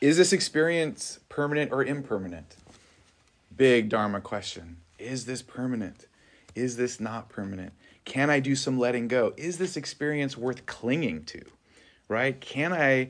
[0.00, 2.54] Is this experience permanent or impermanent?
[3.56, 4.76] Big Dharma question.
[4.96, 6.06] Is this permanent?
[6.54, 7.72] Is this not permanent?
[8.04, 9.34] Can I do some letting go?
[9.36, 11.42] Is this experience worth clinging to?
[12.06, 12.40] Right?
[12.40, 13.08] Can I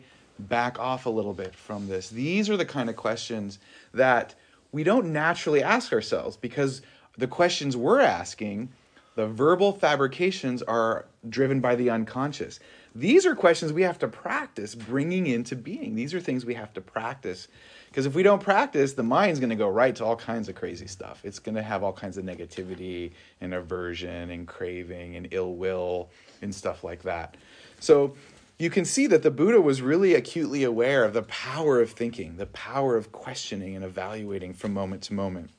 [0.48, 2.08] back off a little bit from this?
[2.08, 3.58] These are the kind of questions
[3.92, 4.34] that
[4.72, 6.82] we don't naturally ask ourselves because
[7.18, 8.70] the questions we're asking,
[9.16, 12.60] the verbal fabrications, are driven by the unconscious.
[12.94, 15.94] These are questions we have to practice bringing into being.
[15.94, 17.46] These are things we have to practice.
[17.88, 20.54] Because if we don't practice, the mind's going to go right to all kinds of
[20.54, 21.20] crazy stuff.
[21.24, 26.10] It's going to have all kinds of negativity and aversion and craving and ill will
[26.42, 27.36] and stuff like that.
[27.80, 28.16] So
[28.60, 32.36] you can see that the Buddha was really acutely aware of the power of thinking,
[32.36, 35.50] the power of questioning and evaluating from moment to moment.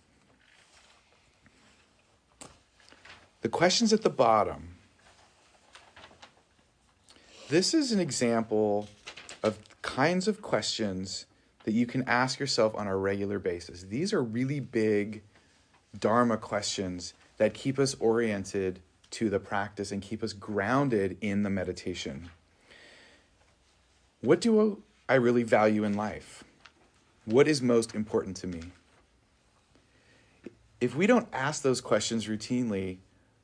[3.42, 4.76] The questions at the bottom.
[7.50, 8.88] This is an example
[9.42, 11.26] of kinds of questions
[11.64, 13.82] that you can ask yourself on a regular basis.
[13.82, 15.24] These are really big
[16.00, 21.50] Dharma questions that keep us oriented to the practice and keep us grounded in the
[21.50, 22.30] meditation.
[24.22, 26.44] What do I really value in life?
[27.26, 28.62] What is most important to me?
[30.80, 32.98] If we don't ask those questions routinely,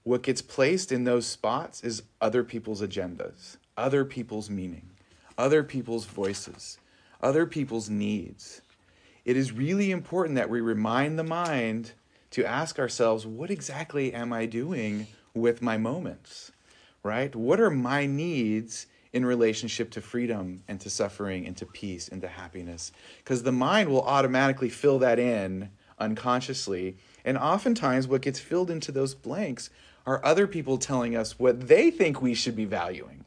[0.04, 4.90] what gets placed in those spots is other people's agendas, other people's meaning,
[5.36, 6.78] other people's voices,
[7.22, 8.62] other people's needs.
[9.26, 11.94] It is really important that we remind the mind
[12.32, 16.52] to ask ourselves, what exactly am I doing with my moments?
[17.02, 17.36] Right?
[17.36, 18.86] What are my needs
[19.18, 22.92] in relationship to freedom and to suffering and to peace and to happiness.
[23.18, 26.96] Because the mind will automatically fill that in unconsciously.
[27.26, 29.70] And oftentimes, what gets filled into those blanks
[30.06, 33.26] are other people telling us what they think we should be valuing.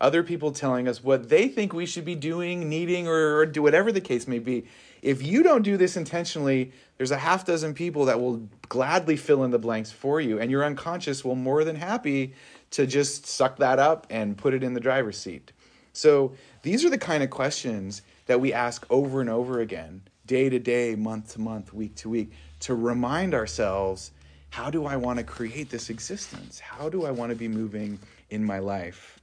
[0.00, 3.62] Other people telling us what they think we should be doing, needing, or, or do
[3.62, 4.64] whatever the case may be.
[5.02, 9.44] If you don't do this intentionally, there's a half dozen people that will gladly fill
[9.44, 12.34] in the blanks for you, and your unconscious will more than happy
[12.70, 15.52] to just suck that up and put it in the driver's seat.
[15.92, 20.48] So these are the kind of questions that we ask over and over again, day
[20.48, 24.12] to day, month to month, week to week, to remind ourselves
[24.50, 26.58] how do I want to create this existence?
[26.58, 27.98] How do I want to be moving
[28.30, 29.20] in my life?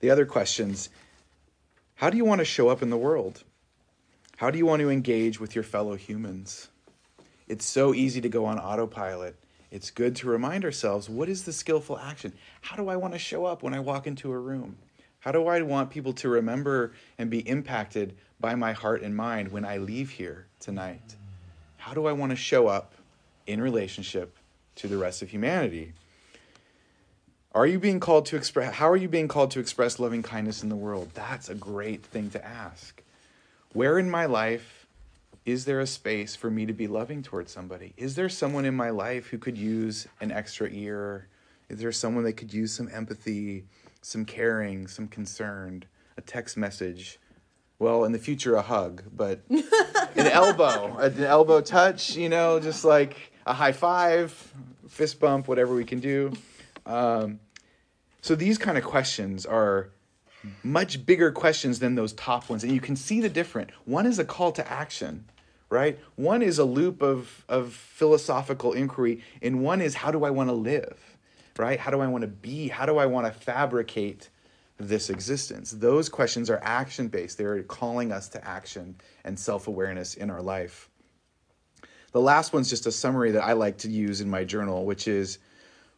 [0.00, 0.88] The other questions
[1.94, 3.44] how do you want to show up in the world?
[4.36, 6.66] How do you want to engage with your fellow humans?
[7.46, 9.36] It's so easy to go on autopilot
[9.72, 12.34] it's good to remind ourselves what is the skillful action?
[12.60, 14.76] How do I want to show up when I walk into a room?
[15.20, 19.50] How do I want people to remember and be impacted by my heart and mind
[19.50, 21.16] when I leave here tonight?
[21.78, 22.92] How do I want to show up
[23.46, 24.36] in relationship
[24.76, 25.94] to the rest of humanity?
[27.54, 30.62] Are you being called to express how are you being called to express loving kindness
[30.62, 31.10] in the world?
[31.14, 33.02] That's a great thing to ask.
[33.72, 34.81] Where in my life
[35.44, 37.94] is there a space for me to be loving towards somebody?
[37.96, 41.28] Is there someone in my life who could use an extra ear?
[41.68, 43.64] Is there someone that could use some empathy,
[44.02, 45.84] some caring, some concern,
[46.16, 47.18] a text message?
[47.80, 52.84] Well, in the future, a hug, but an elbow, an elbow touch, you know, just
[52.84, 54.54] like a high five,
[54.86, 56.32] fist bump, whatever we can do.
[56.86, 57.40] Um,
[58.20, 59.90] so these kind of questions are
[60.62, 62.64] much bigger questions than those top ones.
[62.64, 63.70] And you can see the different.
[63.84, 65.24] One is a call to action,
[65.70, 65.98] right?
[66.16, 70.48] One is a loop of, of philosophical inquiry, and one is how do I want
[70.48, 70.98] to live,
[71.58, 71.78] right?
[71.78, 72.68] How do I want to be?
[72.68, 74.28] How do I want to fabricate
[74.78, 75.70] this existence?
[75.70, 77.38] Those questions are action based.
[77.38, 80.88] They're calling us to action and self awareness in our life.
[82.12, 85.08] The last one's just a summary that I like to use in my journal, which
[85.08, 85.38] is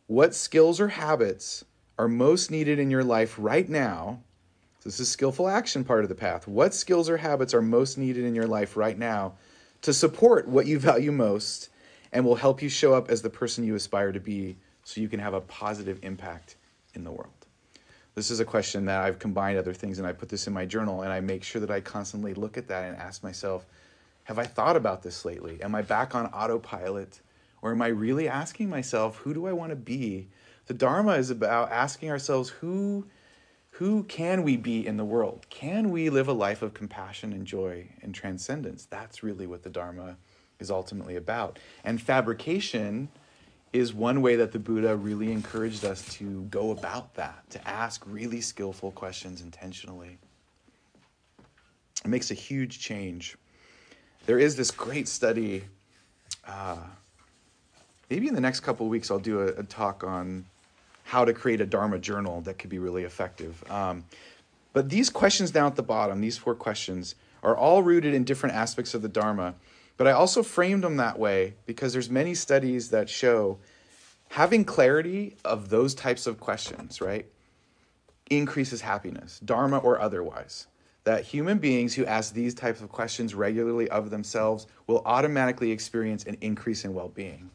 [0.06, 1.64] what skills or habits
[1.98, 4.22] are most needed in your life right now?
[4.84, 6.46] This is skillful action part of the path.
[6.46, 9.32] What skills or habits are most needed in your life right now
[9.80, 11.70] to support what you value most
[12.12, 15.08] and will help you show up as the person you aspire to be so you
[15.08, 16.56] can have a positive impact
[16.92, 17.32] in the world?
[18.14, 20.66] This is a question that I've combined other things and I put this in my
[20.66, 23.66] journal and I make sure that I constantly look at that and ask myself,
[24.24, 25.62] have I thought about this lately?
[25.62, 27.20] Am I back on autopilot?
[27.62, 30.28] Or am I really asking myself, who do I want to be?
[30.66, 33.06] The Dharma is about asking ourselves, who,
[33.74, 35.46] who can we be in the world?
[35.50, 38.84] Can we live a life of compassion and joy and transcendence?
[38.84, 40.16] That's really what the Dharma
[40.60, 41.58] is ultimately about.
[41.82, 43.08] And fabrication
[43.72, 48.04] is one way that the Buddha really encouraged us to go about that, to ask
[48.06, 50.18] really skillful questions intentionally.
[52.04, 53.36] It makes a huge change.
[54.26, 55.64] There is this great study.
[56.46, 56.76] Uh,
[58.08, 60.44] maybe in the next couple weeks, I'll do a, a, talk on
[61.04, 63.62] how to create a Dharma journal that could be really effective.
[63.70, 64.04] Um,
[64.72, 68.56] but these questions down at the bottom, these four questions, are all rooted in different
[68.56, 69.54] aspects of the Dharma.
[69.96, 73.58] But I also framed them that way because there's many studies that show
[74.28, 77.26] having clarity of those types of questions, right,
[78.30, 80.66] increases happiness, dharma or otherwise.
[81.04, 86.24] That human beings who ask these types of questions regularly of themselves will automatically experience
[86.24, 87.50] an increase in well-being.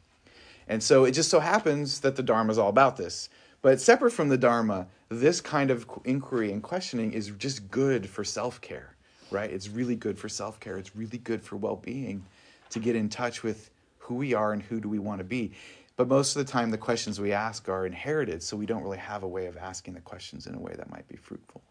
[0.69, 3.29] And so it just so happens that the Dharma is all about this.
[3.61, 8.23] But separate from the Dharma, this kind of inquiry and questioning is just good for
[8.23, 8.95] self care,
[9.31, 9.51] right?
[9.51, 10.77] It's really good for self care.
[10.77, 12.25] It's really good for well being
[12.69, 15.51] to get in touch with who we are and who do we want to be.
[15.97, 18.99] But most of the time, the questions we ask are inherited, so we don't really
[18.99, 21.61] have a way of asking the questions in a way that might be fruitful.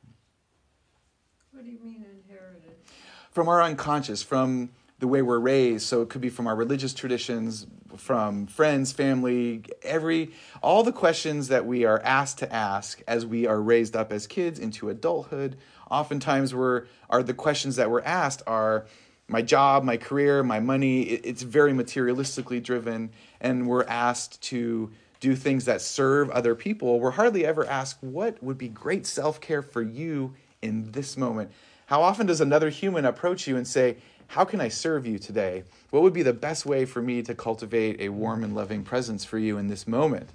[1.52, 2.74] What do you mean inherited?
[3.30, 5.86] From our unconscious, from the way we're raised.
[5.86, 10.32] So it could be from our religious traditions, from friends, family, every
[10.62, 14.26] all the questions that we are asked to ask as we are raised up as
[14.26, 15.56] kids into adulthood.
[15.90, 18.86] Oftentimes, we're are the questions that we're asked are
[19.28, 21.02] my job, my career, my money.
[21.02, 24.90] It's very materialistically driven, and we're asked to
[25.20, 27.00] do things that serve other people.
[27.00, 31.50] We're hardly ever asked what would be great self care for you in this moment.
[31.86, 33.96] How often does another human approach you and say,
[34.28, 35.64] How can I serve you today?
[35.90, 39.24] What would be the best way for me to cultivate a warm and loving presence
[39.24, 40.28] for you in this moment?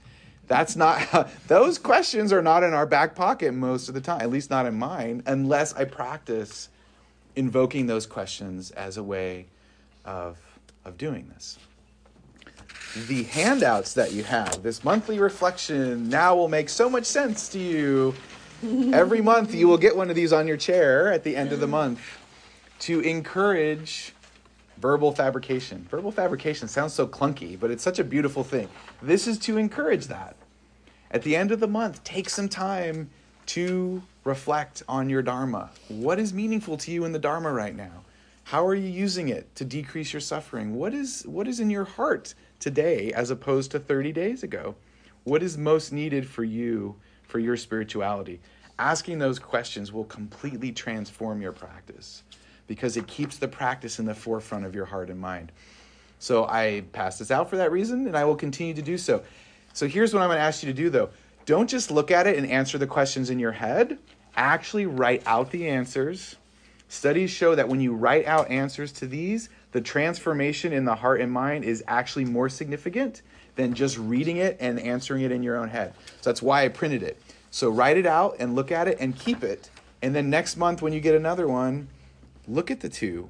[0.47, 4.31] That's not, those questions are not in our back pocket most of the time, at
[4.31, 6.69] least not in mine, unless I practice
[7.35, 9.45] invoking those questions as a way
[10.05, 10.37] of,
[10.85, 11.59] of doing this.
[13.07, 17.59] The handouts that you have, this monthly reflection, now will make so much sense to
[17.59, 18.15] you.
[18.93, 21.59] Every month, you will get one of these on your chair at the end of
[21.59, 21.99] the month
[22.83, 24.11] to encourage
[24.77, 25.87] verbal fabrication.
[25.89, 28.67] Verbal fabrication sounds so clunky, but it's such a beautiful thing.
[29.01, 30.35] This is to encourage that.
[31.09, 33.09] At the end of the month, take some time
[33.45, 35.69] to reflect on your Dharma.
[35.87, 38.03] What is meaningful to you in the Dharma right now?
[38.43, 40.75] How are you using it to decrease your suffering?
[40.75, 44.75] What is, what is in your heart today as opposed to 30 days ago?
[45.23, 46.97] What is most needed for you,
[47.29, 48.41] for your spirituality?
[48.77, 52.23] Asking those questions will completely transform your practice
[52.67, 55.51] because it keeps the practice in the forefront of your heart and mind.
[56.19, 59.23] So I pass this out for that reason, and I will continue to do so.
[59.73, 61.09] So here's what I'm going to ask you to do, though.
[61.45, 63.97] Don't just look at it and answer the questions in your head.
[64.35, 66.37] Actually, write out the answers.
[66.87, 71.19] Studies show that when you write out answers to these, the transformation in the heart
[71.19, 73.21] and mind is actually more significant
[73.55, 75.93] than just reading it and answering it in your own head.
[76.21, 77.19] So that's why I printed it.
[77.51, 79.69] So write it out and look at it and keep it.
[80.01, 81.87] And then next month, when you get another one,
[82.47, 83.29] look at the two.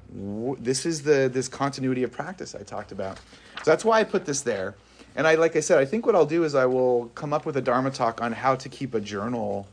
[0.60, 3.18] This is the this continuity of practice I talked about.
[3.62, 4.74] So that's why I put this there.
[5.16, 7.46] And I, like I said, I think what I'll do is I will come up
[7.46, 9.68] with a Dharma talk on how to keep a journal.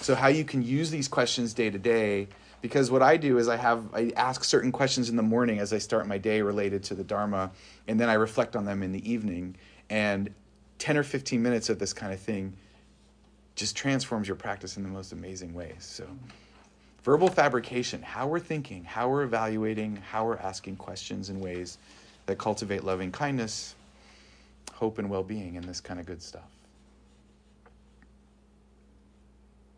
[0.00, 2.28] So how you can use these questions day to day.
[2.62, 5.72] Because what I do is I have I ask certain questions in the morning as
[5.72, 7.50] I start my day related to the Dharma,
[7.86, 9.56] and then I reflect on them in the evening.
[9.90, 10.30] And
[10.78, 12.56] ten or fifteen minutes of this kind of thing
[13.54, 15.76] just transforms your practice in the most amazing ways.
[15.78, 16.06] So
[17.06, 21.78] verbal fabrication, how we're thinking, how we're evaluating, how we're asking questions in ways
[22.26, 23.76] that cultivate loving kindness,
[24.74, 26.55] hope and well being and this kind of good stuff.